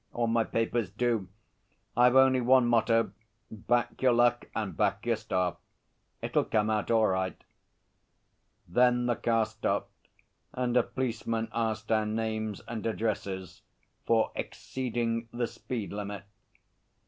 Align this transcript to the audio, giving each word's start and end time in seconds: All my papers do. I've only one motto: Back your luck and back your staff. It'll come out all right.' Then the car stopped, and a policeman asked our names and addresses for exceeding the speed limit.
All 0.13 0.25
my 0.25 0.43
papers 0.43 0.89
do. 0.89 1.27
I've 1.95 2.15
only 2.15 2.41
one 2.41 2.65
motto: 2.65 3.11
Back 3.51 4.01
your 4.01 4.13
luck 4.13 4.45
and 4.55 4.75
back 4.75 5.05
your 5.05 5.15
staff. 5.15 5.57
It'll 6.23 6.43
come 6.45 6.71
out 6.71 6.89
all 6.89 7.05
right.' 7.05 7.43
Then 8.67 9.05
the 9.05 9.15
car 9.15 9.45
stopped, 9.45 9.91
and 10.53 10.75
a 10.75 10.81
policeman 10.81 11.49
asked 11.53 11.91
our 11.91 12.07
names 12.07 12.61
and 12.67 12.83
addresses 12.87 13.61
for 14.07 14.31
exceeding 14.33 15.29
the 15.31 15.45
speed 15.45 15.93
limit. 15.93 16.23